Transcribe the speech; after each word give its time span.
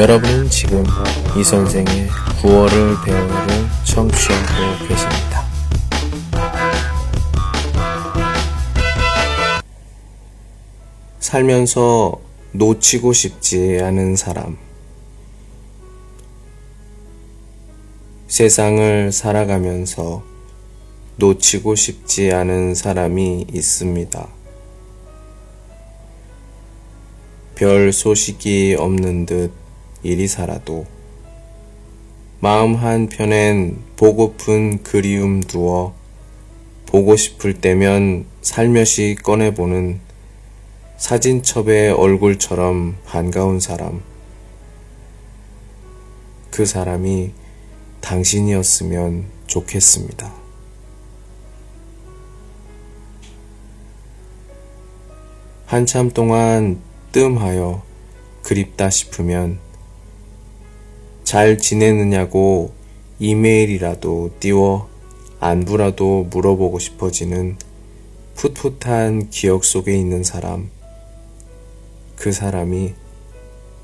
여러분은 0.00 0.48
지금 0.48 0.82
이 1.36 1.44
선생의 1.44 2.08
9월을 2.40 3.04
배우를 3.04 3.68
청취하고 3.84 4.88
계십니다. 4.88 5.44
살면서 11.18 12.18
놓치고 12.52 13.12
싶지 13.12 13.78
않은 13.82 14.16
사람. 14.16 14.56
세상을 18.28 19.12
살아가면서 19.12 20.22
놓치고 21.16 21.74
싶지 21.74 22.32
않은 22.32 22.74
사람이 22.74 23.48
있습니다. 23.52 24.28
별 27.54 27.92
소식이 27.92 28.76
없는 28.78 29.26
듯 29.26 29.60
이리 30.02 30.28
살아도 30.28 30.86
마음 32.40 32.74
한편엔 32.74 33.78
보고픈 33.96 34.82
그리움 34.82 35.40
두어 35.40 35.94
보고 36.86 37.16
싶을 37.16 37.60
때면 37.60 38.24
살며시 38.40 39.16
꺼내보는 39.22 40.00
사진첩의 40.96 41.92
얼굴처럼 41.92 42.96
반가운 43.06 43.60
사람. 43.60 44.02
그 46.50 46.66
사람이 46.66 47.32
당신이었으면 48.00 49.26
좋겠습니다. 49.46 50.32
한참 55.66 56.10
동안 56.10 56.80
뜸하여 57.12 57.82
그립다 58.42 58.90
싶으면 58.90 59.58
잘 61.30 61.58
지내느냐고 61.58 62.72
이메일이라도 63.20 64.30
띄워 64.40 64.88
안부라도 65.38 66.24
물어보고 66.24 66.80
싶어지는 66.80 67.56
풋풋한 68.34 69.30
기억 69.30 69.64
속에 69.64 69.96
있는 69.96 70.24
사람. 70.24 70.70
그 72.16 72.32
사람이 72.32 72.94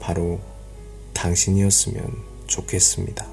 바로 0.00 0.40
당신이었으면 1.12 2.16
좋겠습니다. 2.48 3.24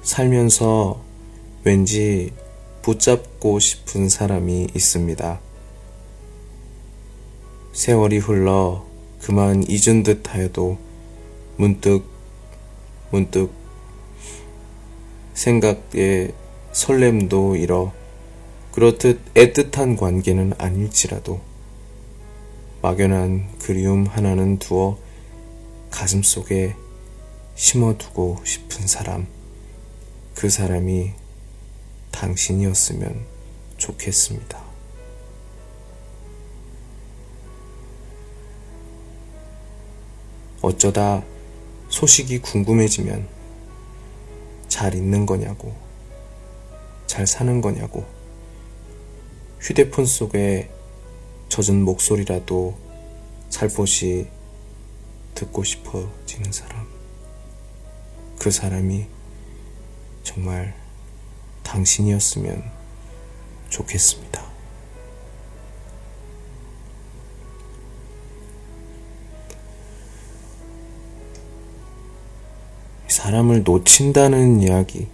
살면서 0.00 0.98
왠지 1.64 2.32
붙잡고 2.80 3.58
싶은 3.58 4.08
사람이 4.08 4.68
있습니다. 4.74 5.40
세월이 7.74 8.16
흘러 8.16 8.88
그만 9.20 9.64
잊은 9.68 10.02
듯 10.02 10.34
하여도 10.34 10.78
문득, 11.56 12.04
문득 13.10 13.52
생각에 15.34 16.32
설렘도 16.72 17.56
잃어 17.56 17.92
그렇듯 18.72 19.34
애틋한 19.34 19.98
관계는 19.98 20.54
아닐지라도 20.58 21.40
막연한 22.82 23.58
그리움 23.58 24.06
하나는 24.06 24.58
두어 24.58 24.98
가슴 25.90 26.22
속에 26.22 26.74
심어두고 27.54 28.38
싶은 28.44 28.86
사람, 28.86 29.26
그 30.34 30.48
사람이 30.48 31.10
당신이었으면 32.10 33.26
좋겠습니다. 33.76 34.69
어쩌다 40.62 41.24
소식이 41.88 42.40
궁금해지면 42.40 43.26
잘 44.68 44.94
있는 44.94 45.26
거냐고, 45.26 45.74
잘 47.06 47.26
사는 47.26 47.60
거냐고, 47.60 48.04
휴대폰 49.58 50.06
속에 50.06 50.70
젖은 51.48 51.82
목소리라도 51.82 52.76
살포시 53.48 54.28
듣고 55.34 55.64
싶어지는 55.64 56.52
사람. 56.52 56.86
그 58.38 58.50
사람이 58.50 59.06
정말 60.22 60.74
당신이었으면 61.62 62.62
좋겠습니다. 63.68 64.49
사람을 73.10 73.62
놓친다는 73.64 74.60
이야기 74.62 75.06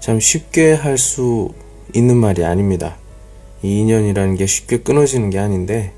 참 0.00 0.20
쉽게 0.20 0.72
할 0.72 0.98
수 0.98 1.52
있는 1.94 2.16
말이 2.16 2.44
아닙니다. 2.44 2.96
이 3.62 3.80
인연이라는 3.80 4.36
게 4.36 4.46
쉽게 4.46 4.78
끊어지는 4.78 5.30
게 5.30 5.38
아닌데 5.38 5.92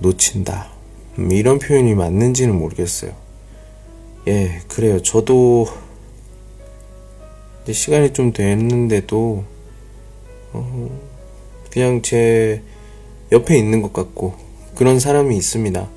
놓친다 0.00 0.70
음, 1.18 1.32
이런 1.32 1.58
표현이 1.58 1.94
맞는지는 1.94 2.58
모르겠어요. 2.58 3.12
예, 4.28 4.60
그래요. 4.68 5.00
저도 5.02 5.66
시간이 7.70 8.12
좀 8.12 8.32
됐는데도 8.32 9.44
어, 10.52 11.00
그냥 11.70 12.02
제 12.02 12.62
옆에 13.30 13.56
있는 13.56 13.82
것 13.82 13.92
같고 13.92 14.34
그런 14.74 15.00
사람이 15.00 15.36
있습니다. 15.36 15.88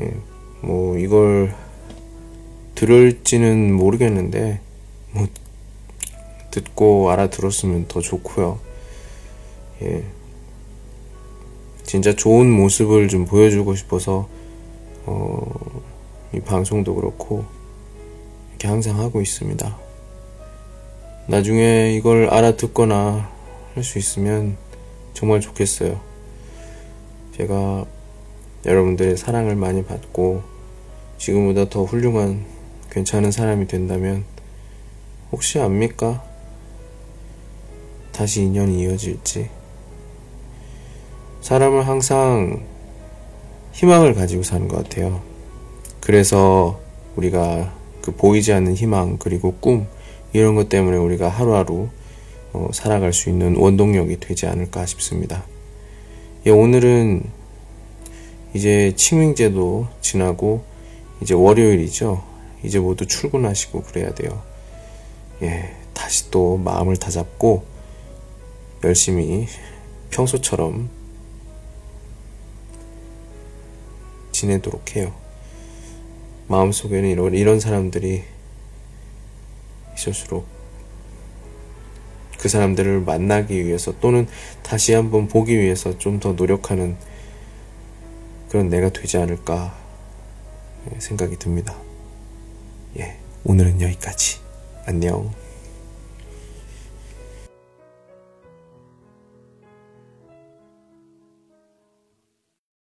예, 0.00 0.14
뭐 0.62 0.96
이걸 0.98 1.54
들을지는 2.78 3.72
모르겠는데 3.72 4.60
뭐 5.10 5.26
듣고 6.52 7.10
알아들었으면 7.10 7.88
더 7.88 8.00
좋고요. 8.00 8.60
예. 9.82 10.04
진짜 11.82 12.12
좋은 12.12 12.48
모습을 12.48 13.08
좀 13.08 13.24
보여주고 13.24 13.74
싶어서 13.74 14.28
어, 15.06 15.82
이 16.32 16.38
방송도 16.38 16.94
그렇고 16.94 17.44
이렇게 18.50 18.68
항상 18.68 19.00
하고 19.00 19.20
있습니다. 19.20 19.76
나중에 21.26 21.94
이걸 21.94 22.28
알아듣거나 22.30 23.28
할 23.74 23.82
수 23.82 23.98
있으면 23.98 24.56
정말 25.14 25.40
좋겠어요. 25.40 26.00
제가 27.36 27.86
여러분들의 28.64 29.16
사랑을 29.16 29.56
많이 29.56 29.84
받고 29.84 30.42
지금보다 31.18 31.68
더 31.68 31.82
훌륭한 31.82 32.57
괜찮은 32.98 33.30
사람이 33.30 33.68
된다면 33.68 34.24
혹시 35.30 35.60
압니까? 35.60 36.24
다시 38.10 38.42
인연이 38.42 38.82
이어질지. 38.82 39.48
사람은 41.40 41.82
항상 41.82 42.64
희망을 43.70 44.14
가지고 44.14 44.42
사는 44.42 44.66
것 44.66 44.82
같아요. 44.82 45.22
그래서 46.00 46.80
우리가 47.14 47.72
그 48.02 48.16
보이지 48.16 48.52
않는 48.52 48.74
희망 48.74 49.16
그리고 49.18 49.54
꿈 49.60 49.86
이런 50.32 50.56
것 50.56 50.68
때문에 50.68 50.96
우리가 50.96 51.28
하루하루 51.28 51.90
어, 52.52 52.68
살아갈 52.72 53.12
수 53.12 53.30
있는 53.30 53.54
원동력이 53.54 54.18
되지 54.18 54.46
않을까 54.46 54.86
싶습니다. 54.86 55.44
예, 56.46 56.50
오늘은 56.50 57.22
이제清明제도 58.54 59.86
지나고 60.00 60.64
이제 61.20 61.34
월요일이죠. 61.34 62.27
이제 62.62 62.78
모두 62.78 63.06
출근하시고 63.06 63.82
그래야 63.82 64.14
돼요. 64.14 64.42
예, 65.42 65.76
다시 65.94 66.30
또 66.30 66.56
마음을 66.56 66.96
다잡고 66.96 67.64
열심히 68.84 69.46
평소처럼 70.10 70.88
지내도록 74.32 74.96
해요. 74.96 75.14
마음속에는 76.48 77.08
이런, 77.08 77.34
이런 77.34 77.60
사람들이 77.60 78.24
있을수록 79.96 80.46
그 82.38 82.48
사람들을 82.48 83.00
만나기 83.00 83.64
위해서 83.66 83.98
또는 83.98 84.28
다시 84.62 84.94
한번 84.94 85.26
보기 85.28 85.58
위해서 85.58 85.98
좀 85.98 86.20
더 86.20 86.32
노력하는 86.32 86.96
그런 88.48 88.68
내가 88.68 88.88
되지 88.90 89.18
않을까 89.18 89.76
생각이 90.98 91.36
듭니다. 91.36 91.74
예, 92.98 93.16
오늘은 93.44 93.80
여기까지. 93.80 94.38
안녕. 94.86 95.32